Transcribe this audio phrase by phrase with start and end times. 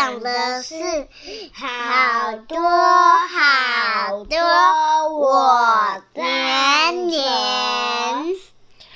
[0.00, 0.74] 讲的是
[1.52, 4.38] 好多好多
[5.14, 6.24] 我赞
[7.10, 8.34] 成，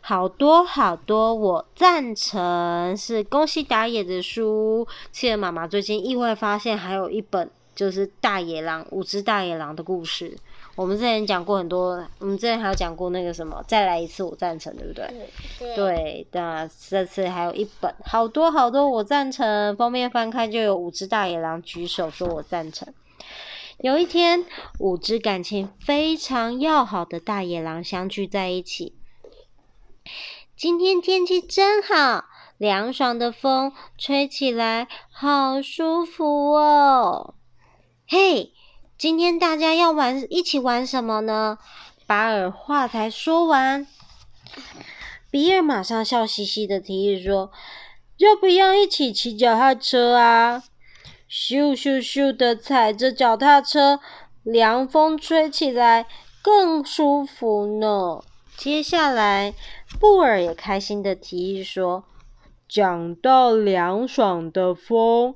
[0.00, 4.88] 好多好多我赞成，是恭喜打野的书。
[5.12, 10.38] 企鹅妈妈最近意外发现还有一本，就是大野狼，五只大野狼的故事。
[10.76, 15.10] 我们之前讲过很多，我们之前还有讲过那个什么，再来一次我赞成，对不对？
[15.58, 15.74] 对。
[15.74, 19.74] 对，那这次还有一本，好多好多我赞成。
[19.76, 22.92] 封面翻开就有五只大野狼举手说我赞成。
[23.78, 24.44] 有一天，
[24.78, 28.94] 五只感情非常要好的大野狼相聚在一起。
[30.54, 32.26] 今天天气真好，
[32.58, 37.34] 凉爽的风吹起来好舒服哦。
[38.06, 38.52] 嘿。
[38.98, 41.58] 今天大家要玩，一起玩什么呢？
[42.06, 43.86] 巴尔话才说完，
[45.30, 47.52] 比尔马上笑嘻嘻的提议说
[48.16, 50.62] ：“要不要一起骑脚踏车啊？
[51.30, 54.00] 咻咻咻的踩着脚踏车，
[54.42, 56.06] 凉风吹起来
[56.40, 58.22] 更舒服呢。”
[58.56, 59.52] 接下来，
[60.00, 62.04] 布尔也开心的提议说
[62.66, 65.34] ：“讲到凉爽的风。”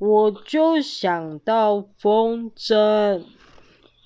[0.00, 3.22] 我就想到风筝，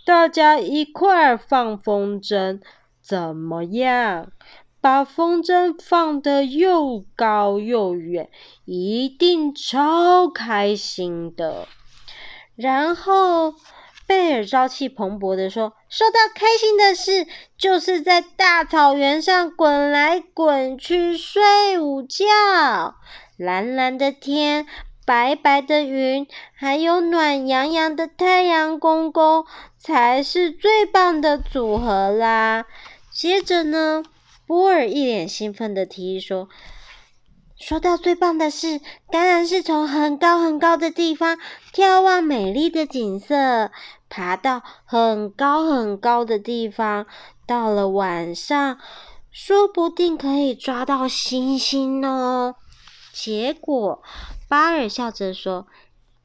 [0.04, 2.60] 大家一块儿放风筝，
[3.00, 4.32] 怎么样？
[4.80, 8.28] 把风筝放得又高又远，
[8.64, 11.68] 一定超开心的。
[12.56, 13.54] 然后
[14.08, 22.26] 贝尔朝气蓬勃地说：“说到开心的事，就是在大草原上滚来滚去睡午觉，
[23.38, 24.66] 蓝蓝的天。”
[25.06, 29.44] 白白的云，还有暖洋洋的太阳公公，
[29.78, 32.64] 才是最棒的组合啦！
[33.12, 34.02] 接着呢，
[34.46, 36.48] 波尔一脸兴奋的提议说
[37.60, 38.80] ：“说到最棒的事，
[39.10, 41.38] 当然是从很高很高的地方
[41.74, 43.70] 眺望美丽的景色，
[44.08, 47.06] 爬到很高很高的地方，
[47.46, 48.78] 到了晚上，
[49.30, 52.54] 说不定可以抓到星星哦。”
[53.14, 54.02] 结果。
[54.48, 55.68] 巴尔笑着说：“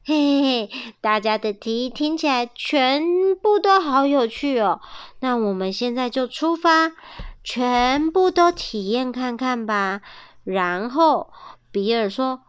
[0.04, 4.80] 嘿嘿嘿，大家的提议听起来全部都好有趣哦。
[5.20, 6.92] 那我们现在就出发，
[7.44, 10.00] 全部都体验看看吧。”
[10.42, 11.32] 然后
[11.70, 12.42] 比尔说：“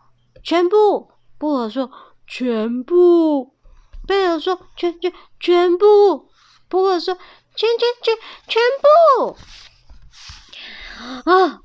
[0.43, 1.91] 全部。”布尔说
[2.25, 3.53] ：“全部。”
[4.07, 6.29] 贝尔说：“全全全部。”
[6.67, 7.15] 布尔说
[7.55, 8.15] ：“全全全
[8.47, 9.37] 全部。”
[11.31, 11.61] 啊，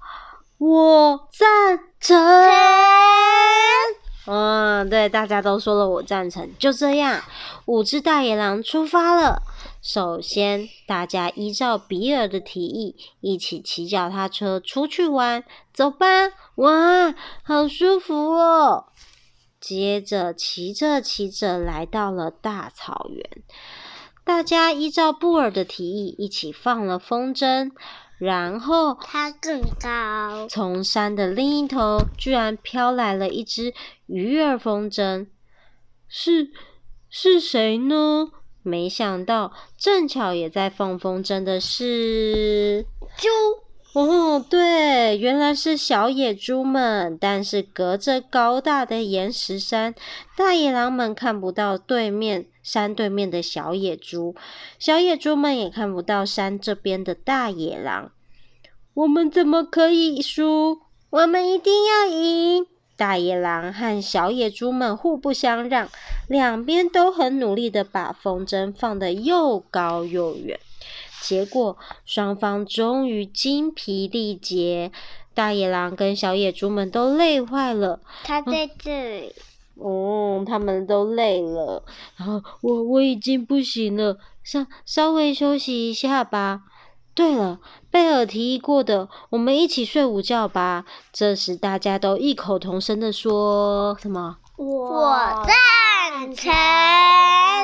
[0.59, 1.47] 我在
[5.09, 6.49] 大家都说了，我赞成。
[6.59, 7.23] 就这样，
[7.67, 9.43] 五只大野狼出发了。
[9.83, 15.45] 首先，大家依照比尔的提议，一起骑脚踏车出去玩。
[15.73, 16.07] 走吧，
[16.57, 18.87] 哇，好舒服哦！
[19.61, 23.25] 接着，骑着骑着，来到了大草原。
[24.25, 27.71] 大家依照布尔的提议，一起放了风筝。
[28.19, 30.49] 然后，它更高。
[30.49, 33.75] 从山的另一头，居然飘来了一只
[34.07, 35.27] 鱼儿风筝。
[36.09, 36.51] 是
[37.11, 38.31] 是谁呢？
[38.63, 43.29] 没想到，正巧也在放风筝的是猪。
[43.97, 47.17] 哦，对，原来是小野猪们。
[47.19, 49.95] 但是隔着高大的岩石山，
[50.37, 54.35] 大野狼们看不到对面山对面的小野猪，
[54.79, 58.13] 小野猪们也看不到山这边的大野狼。
[58.93, 60.81] 我们怎么可以输？
[61.09, 62.67] 我们一定要赢！
[62.99, 65.89] 大野狼和小野猪们互不相让，
[66.29, 70.61] 两边都很努力的把风筝放得又高又远。
[71.27, 74.93] 结果，双方终于精疲力竭，
[75.35, 77.99] 大野狼跟小野猪们都累坏了。
[78.23, 79.35] 他在这里。
[79.75, 81.83] 哦，他们都累了。
[82.17, 86.63] 然后我我已经不行了，稍稍微休息一下吧。
[87.15, 87.61] 对了，
[87.91, 90.85] 贝尔提议过的，我们一起睡午觉吧。
[91.13, 94.39] 这时，大家都异口同声的说什么？
[94.57, 95.45] 我
[96.17, 96.51] 赞成。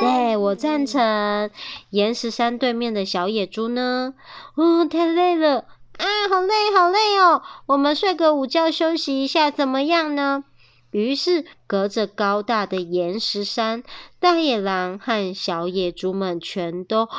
[0.01, 1.51] 对，我赞成。
[1.89, 4.13] 岩石山对面的小野猪呢？
[4.57, 5.65] 哦，太累了
[5.97, 7.43] 啊，好累，好累哦。
[7.65, 10.45] 我们睡个午觉，休息一下，怎么样呢？
[10.91, 13.83] 于是，隔着高大的岩石山，
[14.21, 17.15] 大野狼和小野猪们全都睡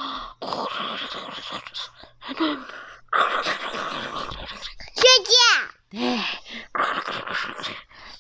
[5.25, 6.00] 觉。
[6.00, 6.41] 哎。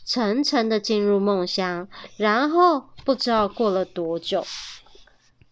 [0.05, 1.87] 沉沉的进入梦乡，
[2.17, 4.45] 然后不知道过了多久，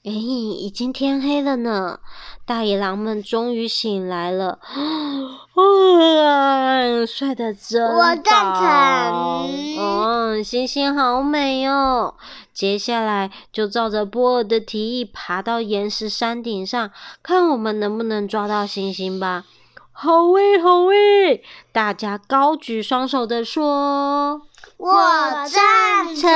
[0.03, 1.99] 哎，已经天黑了呢。
[2.45, 7.97] 大野狼们终于醒来了，啊，嗯，睡得真饱。
[7.97, 9.49] 我赞成。
[9.79, 12.15] 嗯，星星好美哦。
[12.53, 16.91] 接下来就照着波尔的提议，爬到岩石山顶上，
[17.23, 19.45] 看我们能不能抓到星星吧。
[19.93, 21.43] 好诶，好诶！
[21.71, 24.41] 大家高举双手的说
[24.81, 26.27] ：“我赞成。”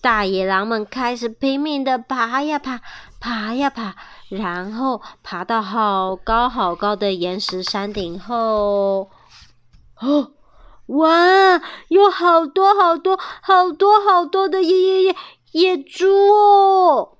[0.00, 2.80] 大野狼们开始拼命的爬呀爬，
[3.20, 3.92] 爬呀爬，
[4.30, 9.10] 然后爬到好高好高的岩石山顶后，
[10.00, 10.32] 哦，
[10.86, 15.16] 哇，有好多好多好多好多的野野野
[15.52, 17.18] 野猪哦！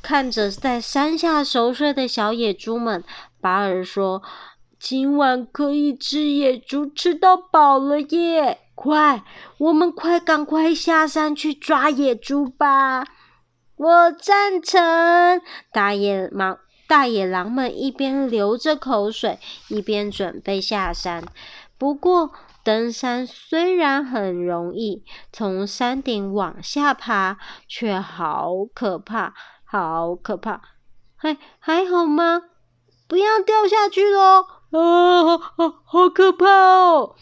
[0.00, 3.04] 看着在山下熟睡的小野猪们。
[3.42, 4.22] 巴尔说
[4.84, 8.58] ：“今晚可以吃野猪，吃到饱了耶！
[8.74, 9.22] 快，
[9.58, 13.04] 我们快赶快下山去抓野猪吧！”
[13.78, 15.40] 我赞成。
[15.72, 16.58] 大野狼
[16.88, 19.38] 大野狼们一边流着口水，
[19.68, 21.22] 一边准备下山。
[21.78, 22.32] 不过，
[22.64, 27.38] 登山虽然很容易，从山顶往下爬
[27.68, 29.32] 却好可怕，
[29.64, 30.60] 好可怕！
[31.14, 32.42] 还还好吗？
[33.06, 34.44] 不要掉下去喽！
[34.72, 37.14] 啊，好，好可怕哦！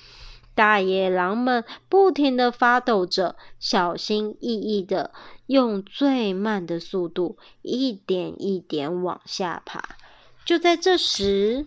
[0.54, 5.12] 大野狼们不停地发抖着，小心翼翼的
[5.46, 9.96] 用最慢的速度，一点一点往下爬。
[10.44, 11.66] 就在这时，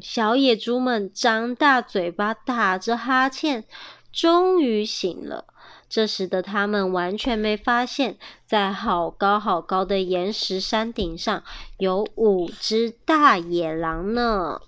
[0.00, 3.64] 小野猪们张大嘴巴，打着哈欠，
[4.12, 5.46] 终于醒了。
[5.88, 11.42] 这时的他们完全没发现，在好高好高的岩石山顶上
[11.78, 14.60] 有五只大野狼呢。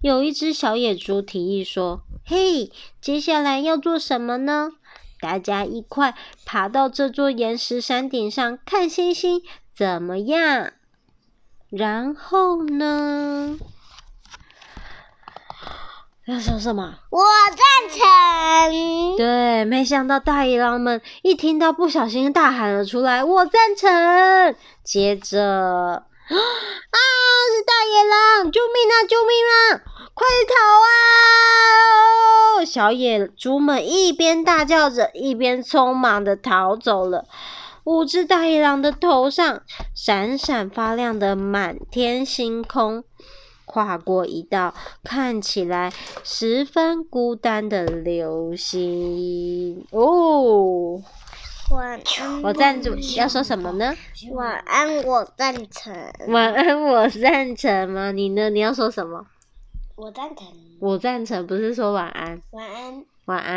[0.00, 4.70] 有一只小野猪提议说：“嘿，接下来要做什么呢？
[5.20, 6.14] 大家一块
[6.44, 9.42] 爬到这座岩石山顶上看星星，
[9.74, 10.72] 怎么样？”
[11.68, 13.58] 然后呢？
[16.28, 16.94] 要说什么？
[17.08, 17.58] 我赞
[17.88, 19.16] 成。
[19.16, 24.54] 对，没想到大野狼们一听到，不小心大喊了出来：“我赞成！”
[24.84, 28.52] 接着， 啊，是大野狼！
[28.52, 29.08] 救命啊！
[29.08, 29.80] 救命啊！
[30.12, 30.54] 快逃
[32.60, 32.64] 啊！
[32.66, 37.24] 小野猪们一边大叫着，一边匆忙的逃走了。
[37.84, 39.62] 五只大野狼的头上
[39.94, 43.04] 闪闪发亮的满天星空。
[43.68, 44.74] 跨过一道
[45.04, 45.92] 看起来
[46.24, 51.00] 十分孤单的流星哦。
[51.70, 52.96] 晚安，我赞助。
[53.16, 53.94] 要说什么呢？
[54.32, 55.94] 晚安，我赞成。
[56.28, 58.10] 晚安，我赞成吗？
[58.10, 58.48] 你呢？
[58.48, 59.26] 你要说什么？
[59.94, 60.46] 我赞成。
[60.80, 62.40] 我赞成，不是说晚安。
[62.52, 63.04] 晚安。
[63.26, 63.56] 晚安。